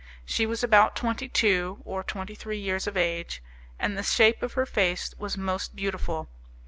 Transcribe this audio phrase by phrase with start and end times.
[0.25, 3.43] She was about twenty two or twenty three years of age,
[3.77, 6.27] and the shape of her face was most beautiful.